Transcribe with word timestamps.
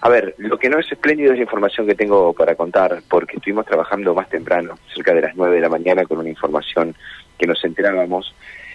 A 0.00 0.08
ver, 0.08 0.34
lo 0.38 0.58
que 0.58 0.68
no 0.68 0.78
es 0.78 0.90
espléndido 0.92 1.32
es 1.32 1.38
la 1.38 1.44
información 1.44 1.86
que 1.86 1.94
tengo 1.94 2.32
para 2.32 2.54
contar, 2.54 3.02
porque 3.08 3.36
estuvimos 3.36 3.66
trabajando 3.66 4.14
más 4.14 4.28
temprano, 4.28 4.78
cerca 4.94 5.14
de 5.14 5.22
las 5.22 5.36
9 5.36 5.56
de 5.56 5.60
la 5.60 5.68
mañana, 5.68 6.04
con 6.04 6.18
una 6.18 6.28
información 6.28 6.94
que 7.38 7.46
nos 7.46 7.64
enterábamos 7.64 8.34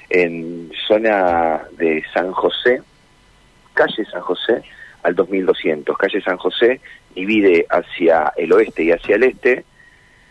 en 0.10 0.72
zona 0.88 1.62
de 1.78 2.04
San 2.14 2.32
José, 2.32 2.82
calle 3.74 4.06
San 4.06 4.22
José, 4.22 4.64
al 5.04 5.16
2200. 5.16 5.98
Calle 5.98 6.22
San 6.22 6.38
José 6.38 6.82
divide 7.16 7.66
hacia 7.70 8.34
el 8.36 8.52
oeste 8.54 8.84
y 8.84 8.92
hacia 8.92 9.16
el 9.16 9.24
este 9.24 9.66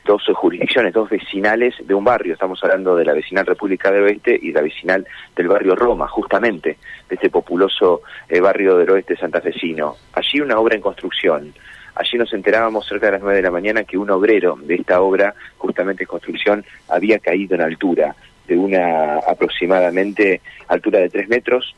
dos 0.05 0.23
jurisdicciones, 0.35 0.93
dos 0.93 1.09
vecinales 1.09 1.75
de 1.87 1.95
un 1.95 2.05
barrio. 2.05 2.35
Estamos 2.35 2.63
hablando 2.63 2.97
de 2.97 3.05
la 3.05 3.13
vecinal 3.13 3.47
República 3.47 3.91
del 3.91 4.05
Oeste 4.05 4.39
y 4.41 4.53
la 4.53 4.63
vecinal 4.63 5.07
del 5.37 5.49
barrio 5.49 5.75
Roma, 5.75 6.09
justamente, 6.09 6.79
de 7.09 7.15
este 7.15 7.31
populoso 7.31 8.03
eh, 8.29 8.41
barrio 8.41 8.77
del 8.77 8.91
oeste 8.91 9.17
santafesino. 9.17 9.97
Allí 10.13 10.41
una 10.41 10.59
obra 10.59 10.75
en 10.75 10.81
construcción. 10.81 11.55
Allí 11.95 12.17
nos 12.17 12.33
enterábamos 12.33 12.87
cerca 12.87 13.07
de 13.07 13.13
las 13.13 13.21
nueve 13.21 13.37
de 13.37 13.43
la 13.43 13.51
mañana 13.51 13.85
que 13.85 13.99
un 13.99 14.11
obrero 14.11 14.57
de 14.63 14.77
esta 14.77 15.01
obra, 15.01 15.35
justamente 15.59 16.05
en 16.05 16.09
construcción, 16.09 16.65
había 16.89 17.19
caído 17.19 17.55
en 17.55 17.63
altura, 17.63 18.15
de 18.47 18.57
una 18.57 19.19
aproximadamente 19.19 20.41
altura 20.69 20.99
de 20.99 21.09
tres 21.09 21.29
metros, 21.29 21.75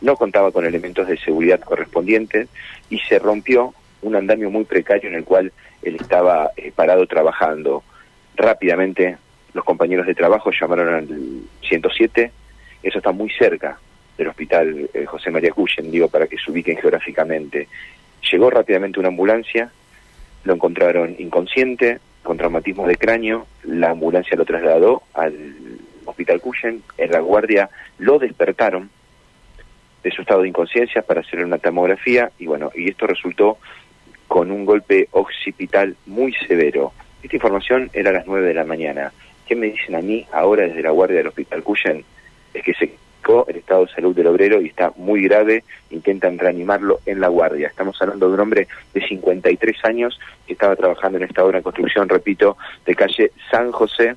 no 0.00 0.16
contaba 0.16 0.50
con 0.50 0.64
elementos 0.64 1.06
de 1.06 1.18
seguridad 1.18 1.60
correspondientes 1.60 2.48
y 2.90 2.98
se 3.00 3.18
rompió 3.18 3.74
un 4.02 4.16
andamio 4.16 4.50
muy 4.50 4.64
precario 4.64 5.08
en 5.08 5.16
el 5.16 5.24
cual 5.24 5.52
él 5.82 5.96
estaba 5.96 6.50
eh, 6.56 6.72
parado 6.74 7.06
trabajando. 7.06 7.82
Rápidamente 8.36 9.16
los 9.54 9.64
compañeros 9.64 10.06
de 10.06 10.14
trabajo 10.14 10.50
llamaron 10.50 10.94
al 10.94 11.08
107, 11.62 12.30
eso 12.82 12.98
está 12.98 13.12
muy 13.12 13.30
cerca 13.30 13.78
del 14.16 14.28
hospital 14.28 14.90
eh, 14.92 15.04
José 15.06 15.30
María 15.30 15.52
Cuyen, 15.52 15.90
digo, 15.90 16.08
para 16.08 16.26
que 16.26 16.36
se 16.36 16.50
ubiquen 16.50 16.76
geográficamente. 16.76 17.68
Llegó 18.30 18.50
rápidamente 18.50 18.98
una 18.98 19.08
ambulancia, 19.08 19.70
lo 20.44 20.54
encontraron 20.54 21.14
inconsciente, 21.18 22.00
con 22.22 22.36
traumatismo 22.36 22.86
de 22.86 22.96
cráneo, 22.96 23.46
la 23.62 23.90
ambulancia 23.90 24.36
lo 24.36 24.44
trasladó 24.44 25.02
al 25.14 25.34
hospital 26.04 26.40
Cuyen, 26.40 26.82
en 26.98 27.10
la 27.10 27.20
guardia 27.20 27.70
lo 27.98 28.18
despertaron 28.18 28.90
de 30.02 30.10
su 30.10 30.22
estado 30.22 30.42
de 30.42 30.48
inconsciencia 30.48 31.02
para 31.02 31.20
hacer 31.20 31.44
una 31.44 31.58
tomografía 31.58 32.30
y 32.38 32.46
bueno, 32.46 32.70
y 32.74 32.90
esto 32.90 33.06
resultó 33.06 33.58
con 34.38 34.52
un 34.52 34.64
golpe 34.64 35.08
occipital 35.10 35.96
muy 36.06 36.32
severo. 36.46 36.92
Esta 37.24 37.34
información 37.34 37.90
era 37.92 38.10
a 38.10 38.12
las 38.12 38.26
9 38.28 38.46
de 38.46 38.54
la 38.54 38.62
mañana. 38.62 39.12
¿Qué 39.48 39.56
me 39.56 39.66
dicen 39.66 39.96
a 39.96 40.00
mí 40.00 40.24
ahora 40.30 40.62
desde 40.62 40.80
la 40.80 40.92
guardia 40.92 41.16
del 41.16 41.26
hospital 41.26 41.64
Cuyen? 41.64 42.04
Es 42.54 42.62
que 42.62 42.72
se 42.72 42.92
el 43.48 43.56
estado 43.56 43.84
de 43.84 43.92
salud 43.92 44.16
del 44.16 44.28
obrero 44.28 44.60
y 44.60 44.68
está 44.68 44.92
muy 44.96 45.22
grave, 45.22 45.62
intentan 45.90 46.38
reanimarlo 46.38 47.00
en 47.04 47.20
la 47.20 47.28
guardia. 47.28 47.68
Estamos 47.68 48.00
hablando 48.00 48.28
de 48.28 48.34
un 48.34 48.40
hombre 48.40 48.68
de 48.94 49.06
53 49.06 49.84
años 49.84 50.18
que 50.46 50.54
estaba 50.54 50.74
trabajando 50.76 51.18
en 51.18 51.24
esta 51.24 51.44
obra 51.44 51.58
de 51.58 51.62
construcción, 51.64 52.08
repito, 52.08 52.56
de 52.86 52.94
calle 52.94 53.32
San 53.50 53.70
José 53.70 54.16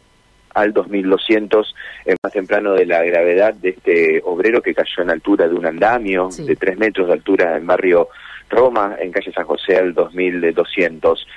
al 0.53 0.73
2200, 0.73 1.75
es 2.05 2.16
más 2.21 2.33
temprano 2.33 2.73
de 2.73 2.85
la 2.85 3.03
gravedad 3.03 3.53
de 3.53 3.69
este 3.69 4.21
obrero 4.23 4.61
que 4.61 4.73
cayó 4.73 5.03
en 5.03 5.09
altura 5.09 5.47
de 5.47 5.55
un 5.55 5.66
andamio 5.66 6.30
de 6.38 6.55
3 6.55 6.77
metros 6.77 7.07
de 7.07 7.13
altura 7.13 7.57
en 7.57 7.67
barrio 7.67 8.09
Roma, 8.49 8.95
en 8.99 9.11
calle 9.11 9.31
San 9.31 9.45
José 9.45 9.77
al 9.77 9.94
2200. 9.94 11.27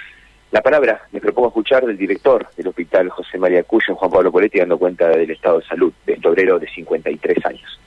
La 0.50 0.62
palabra 0.62 1.02
me 1.12 1.20
propongo 1.20 1.48
escuchar 1.48 1.84
del 1.84 1.96
director 1.96 2.46
del 2.56 2.68
hospital 2.68 3.08
José 3.08 3.38
María 3.38 3.62
Cuyo, 3.64 3.94
Juan 3.96 4.10
Pablo 4.10 4.30
Poletti, 4.30 4.58
dando 4.58 4.78
cuenta 4.78 5.08
del 5.08 5.30
estado 5.30 5.58
de 5.58 5.66
salud 5.66 5.92
de 6.06 6.12
este 6.12 6.28
obrero 6.28 6.58
de 6.58 6.68
53 6.68 7.46
años. 7.46 7.80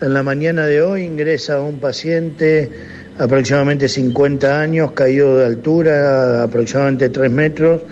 En 0.00 0.14
la 0.14 0.22
mañana 0.22 0.66
de 0.66 0.80
hoy 0.80 1.02
ingresa 1.02 1.60
un 1.60 1.80
paciente 1.80 2.70
aproximadamente 3.18 3.88
50 3.88 4.60
años, 4.60 4.92
caído 4.92 5.36
de 5.36 5.46
altura, 5.46 6.44
aproximadamente 6.44 7.08
3 7.08 7.30
metros, 7.32 7.82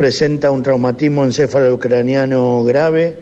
presenta 0.00 0.50
un 0.50 0.62
traumatismo 0.62 1.26
encéfalo-ucraniano 1.26 2.64
grave 2.64 3.18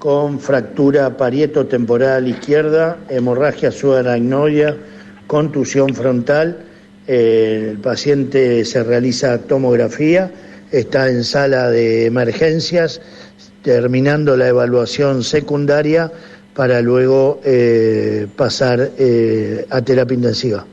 con 0.00 0.40
fractura 0.40 1.16
parieto 1.16 1.68
temporal 1.68 2.26
izquierda, 2.26 2.98
hemorragia 3.08 3.70
subaracnoidea, 3.70 4.74
contusión 5.28 5.94
frontal. 5.94 6.64
El 7.06 7.78
paciente 7.78 8.64
se 8.64 8.82
realiza 8.82 9.38
tomografía, 9.38 10.32
está 10.72 11.08
en 11.08 11.22
sala 11.22 11.70
de 11.70 12.06
emergencias, 12.06 13.00
terminando 13.62 14.36
la 14.36 14.48
evaluación 14.48 15.22
secundaria 15.22 16.10
para 16.56 16.82
luego 16.82 17.40
eh, 17.44 18.26
pasar 18.34 18.90
eh, 18.98 19.64
a 19.70 19.80
terapia 19.80 20.16
intensiva. 20.16 20.66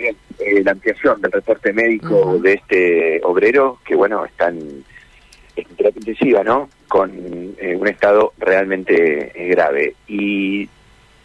Bien, 0.00 0.16
la 0.64 0.70
ampliación 0.70 1.20
del 1.20 1.30
reporte 1.30 1.74
médico 1.74 2.38
de 2.38 2.54
este 2.54 3.20
obrero, 3.22 3.80
que 3.84 3.94
bueno, 3.94 4.24
está 4.24 4.48
en, 4.48 4.82
terapia 5.76 5.98
intensiva, 5.98 6.42
¿no? 6.42 6.70
Con 6.88 7.10
un 7.10 7.86
estado 7.86 8.32
realmente 8.38 9.30
grave. 9.50 9.94
Y 10.08 10.66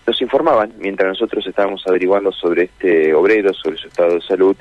nos 0.05 0.21
informaban, 0.21 0.73
mientras 0.77 1.07
nosotros 1.07 1.47
estábamos 1.47 1.87
averiguando 1.87 2.33
sobre 2.33 2.63
este 2.63 3.13
obrero, 3.13 3.53
sobre 3.53 3.77
su 3.77 3.87
estado 3.87 4.15
de 4.15 4.21
salud, 4.21 4.57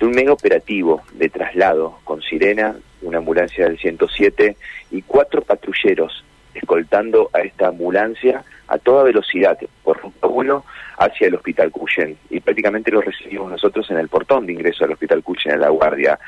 de 0.00 0.06
un 0.06 0.12
mega 0.12 0.32
operativo 0.32 1.02
de 1.12 1.28
traslado 1.28 1.98
con 2.04 2.22
sirena, 2.22 2.74
una 3.02 3.18
ambulancia 3.18 3.66
del 3.66 3.78
107 3.78 4.56
y 4.92 5.02
cuatro 5.02 5.42
patrulleros 5.42 6.24
escoltando 6.54 7.28
a 7.34 7.40
esta 7.40 7.68
ambulancia 7.68 8.44
a 8.68 8.78
toda 8.78 9.04
velocidad 9.04 9.58
por 9.84 10.00
ruta 10.00 10.26
1 10.26 10.64
hacia 11.04 11.28
el 11.28 11.34
Hospital 11.34 11.70
Cuyen. 11.70 12.16
Y 12.30 12.40
prácticamente 12.40 12.90
lo 12.90 13.00
recibimos 13.00 13.50
nosotros 13.50 13.90
en 13.90 13.98
el 13.98 14.08
portón 14.08 14.46
de 14.46 14.52
ingreso 14.52 14.84
al 14.84 14.92
Hospital 14.92 15.22
Cuyen, 15.22 15.54
en 15.54 15.60
la 15.60 15.68
guardia. 15.68 16.18